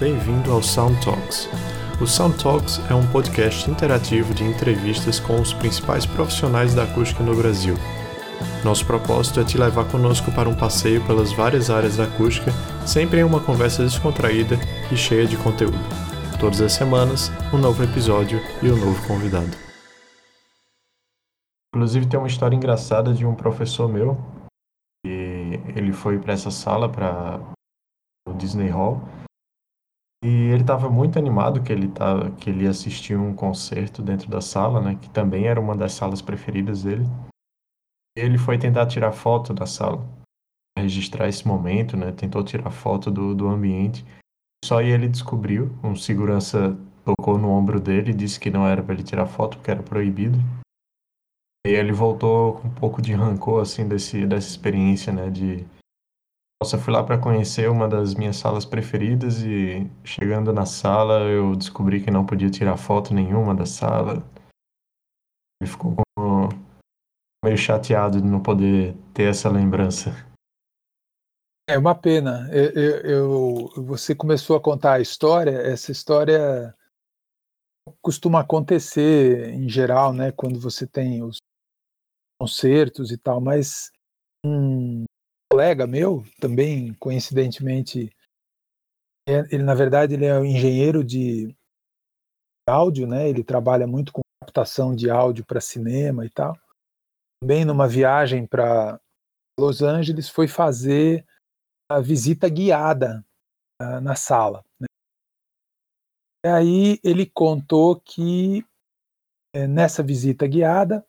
[0.00, 1.46] Bem-vindo ao Sound Talks.
[2.00, 7.22] O Sound Talks é um podcast interativo de entrevistas com os principais profissionais da acústica
[7.22, 7.74] no Brasil.
[8.64, 12.50] Nosso propósito é te levar conosco para um passeio pelas várias áreas da acústica,
[12.86, 14.56] sempre em uma conversa descontraída
[14.90, 15.76] e cheia de conteúdo.
[16.40, 19.54] Todas as semanas, um novo episódio e um novo convidado.
[21.74, 24.16] Inclusive tem uma história engraçada de um professor meu,
[25.04, 27.38] e ele foi para essa sala para
[28.26, 29.06] o Disney Hall
[30.22, 34.40] e ele estava muito animado que ele tava, que ele assistiu um concerto dentro da
[34.40, 37.06] sala, né, que também era uma das salas preferidas dele.
[38.16, 40.06] Ele foi tentar tirar foto da sala,
[40.78, 44.04] registrar esse momento, né, tentou tirar foto do, do ambiente.
[44.62, 48.82] Só aí ele descobriu, um segurança tocou no ombro dele e disse que não era
[48.82, 50.38] para ele tirar foto porque era proibido.
[51.66, 55.66] E ele voltou com um pouco de rancor assim desse dessa experiência, né, de
[56.62, 61.56] nossa, fui lá para conhecer uma das minhas salas preferidas e chegando na sala eu
[61.56, 64.22] descobri que não podia tirar foto nenhuma da sala.
[65.60, 65.94] Ele ficou
[67.42, 70.10] meio chateado de não poder ter essa lembrança.
[71.66, 72.46] É uma pena.
[72.52, 75.52] Eu, eu, eu, você começou a contar a história.
[75.52, 76.74] Essa história
[78.02, 81.38] costuma acontecer em geral, né, quando você tem os
[82.38, 83.40] concertos e tal.
[83.40, 83.90] Mas
[84.44, 85.04] um,
[85.60, 88.10] colega meu, também coincidentemente,
[89.28, 91.54] é, ele na verdade ele é um engenheiro de
[92.66, 93.28] áudio, né?
[93.28, 96.56] Ele trabalha muito com captação de áudio para cinema e tal.
[97.42, 98.98] Também numa viagem para
[99.58, 101.26] Los Angeles foi fazer
[101.90, 103.22] a visita guiada
[103.82, 104.64] uh, na sala.
[104.80, 104.86] Né?
[106.46, 108.64] E aí ele contou que
[109.54, 111.06] é, nessa visita guiada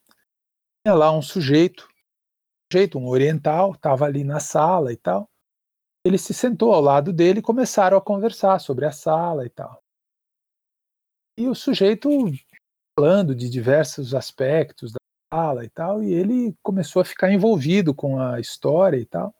[0.86, 1.91] tinha lá um sujeito
[2.72, 5.30] jeito, um oriental, estava ali na sala e tal.
[6.06, 9.82] Ele se sentou ao lado dele e começaram a conversar sobre a sala e tal.
[11.38, 12.10] E o sujeito
[12.98, 15.00] falando de diversos aspectos da
[15.34, 19.34] sala e tal, e ele começou a ficar envolvido com a história e tal.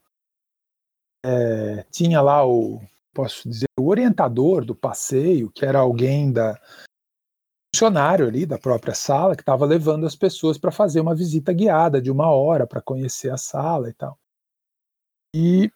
[1.24, 2.82] É, tinha lá o,
[3.14, 6.60] posso dizer, o orientador do passeio, que era alguém da,
[7.74, 12.02] funcionário ali da própria sala que estava levando as pessoas para fazer uma visita guiada
[12.02, 14.20] de uma hora para conhecer a sala e tal.
[15.34, 15.72] E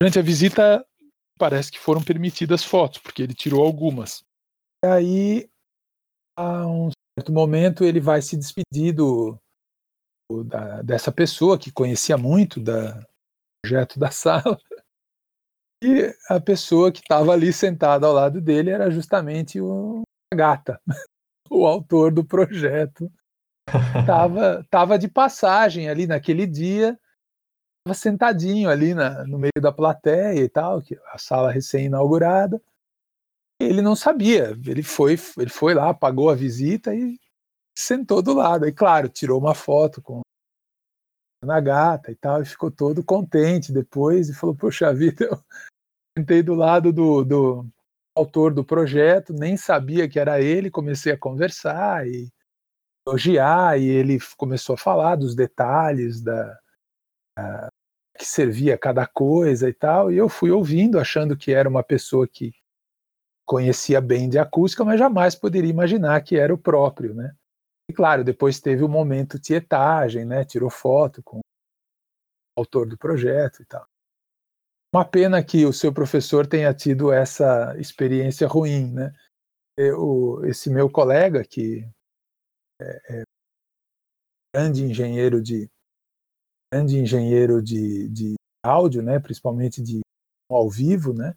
[0.00, 0.84] durante a visita
[1.38, 4.24] parece que foram permitidas fotos, porque ele tirou algumas.
[4.84, 5.50] E aí,
[6.36, 9.38] a um certo momento, ele vai se despedir do,
[10.46, 13.04] da, dessa pessoa que conhecia muito da
[13.62, 14.58] projeto da sala.
[15.82, 20.02] E a pessoa que estava ali sentada ao lado dele era justamente o
[20.34, 20.80] Gata,
[21.50, 23.10] o autor do projeto,
[24.00, 26.98] estava tava de passagem ali naquele dia,
[27.80, 32.60] estava sentadinho ali na, no meio da plateia e tal, que a sala recém-inaugurada.
[33.60, 37.16] Ele não sabia, ele foi, ele foi lá, pagou a visita e
[37.76, 38.66] sentou do lado.
[38.66, 40.20] E claro, tirou uma foto com
[41.48, 45.44] a gata e tal, e ficou todo contente depois e falou: Poxa vida, eu
[46.16, 47.66] sentei do lado do, do,
[48.14, 52.30] autor do projeto, nem sabia que era ele, comecei a conversar e
[53.06, 56.58] elogiar, e ele começou a falar dos detalhes da,
[57.36, 57.68] da
[58.16, 62.28] que servia cada coisa e tal, e eu fui ouvindo, achando que era uma pessoa
[62.28, 62.52] que
[63.44, 67.34] conhecia bem de acústica, mas jamais poderia imaginar que era o próprio, né?
[67.90, 70.44] E claro, depois teve o momento tietagem, né?
[70.44, 71.42] Tirou foto com o
[72.56, 73.86] autor do projeto e tal.
[74.94, 79.14] Uma pena que o seu professor tenha tido essa experiência ruim, né?
[79.74, 81.82] Eu, esse meu colega, que
[82.78, 83.22] é, é
[84.54, 85.66] grande engenheiro de
[86.70, 89.18] grande engenheiro de, de áudio, né?
[89.18, 90.00] Principalmente de
[90.50, 91.34] ao vivo, né?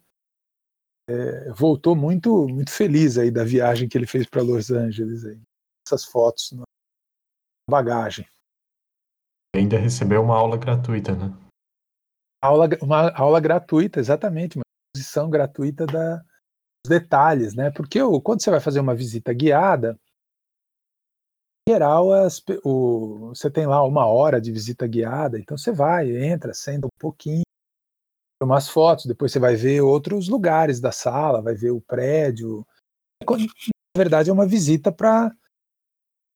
[1.08, 5.40] É, voltou muito muito feliz aí da viagem que ele fez para Los Angeles aí.
[5.86, 6.64] Essas fotos na
[7.70, 8.28] bagagem.
[9.54, 11.45] Ainda recebeu uma aula gratuita, né?
[12.40, 14.62] Aula, uma aula gratuita, exatamente, uma
[14.94, 17.70] exposição gratuita da, dos detalhes, né?
[17.70, 19.98] Porque o, quando você vai fazer uma visita guiada,
[21.68, 26.16] em geral, as, o, você tem lá uma hora de visita guiada, então você vai,
[26.16, 27.42] entra, senta um pouquinho,
[28.42, 32.66] umas fotos, depois você vai ver outros lugares da sala, vai ver o prédio.
[33.28, 33.36] Na
[33.96, 35.34] verdade, é uma visita para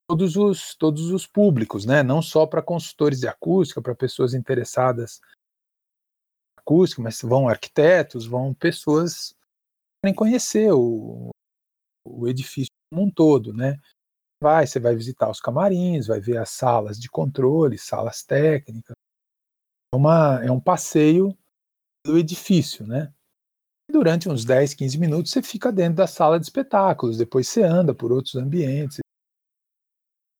[0.08, 2.02] todos os, todos os públicos, né?
[2.02, 5.20] não só para consultores de acústica, para pessoas interessadas
[6.70, 9.36] acústica, mas vão arquitetos, vão pessoas que
[10.04, 11.30] querem conhecer o,
[12.06, 13.76] o edifício como um todo, né?
[14.42, 18.94] Vai, você vai visitar os camarins, vai ver as salas de controle, salas técnicas.
[19.92, 21.36] É, uma, é um passeio
[22.06, 23.12] do edifício, né?
[23.90, 27.92] Durante uns 10, 15 minutos você fica dentro da sala de espetáculos, depois você anda
[27.92, 29.00] por outros ambientes.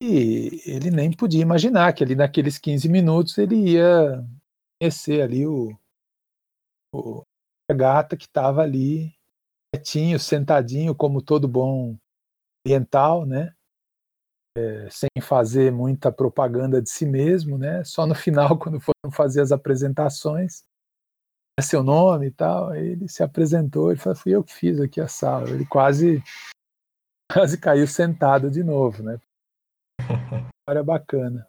[0.02, 4.24] E ele nem podia imaginar que ali naqueles 15 minutos ele ia
[4.80, 5.76] conhecer ali o
[7.70, 9.14] a gata que estava ali
[9.72, 11.96] quietinho, sentadinho, como todo bom
[12.66, 13.54] oriental, né?
[14.56, 17.84] É, sem fazer muita propaganda de si mesmo, né?
[17.84, 20.64] Só no final, quando foram fazer as apresentações,
[21.58, 25.00] é seu nome e tal, ele se apresentou, ele falou, fui eu que fiz aqui
[25.00, 25.50] a sala.
[25.50, 26.22] Ele quase,
[27.32, 29.20] quase caiu sentado de novo, né?
[30.60, 31.46] História bacana.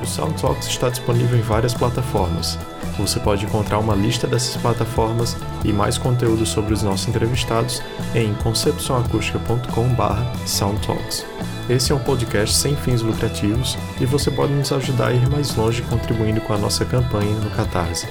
[0.00, 2.58] O Sound Talks está disponível em várias plataformas.
[2.98, 7.82] Você pode encontrar uma lista dessas plataformas e mais conteúdo sobre os nossos entrevistados
[8.14, 11.26] em concepçãoacústica.com/soundtalks.
[11.68, 15.56] Esse é um podcast sem fins lucrativos e você pode nos ajudar a ir mais
[15.56, 18.06] longe contribuindo com a nossa campanha no Catarse.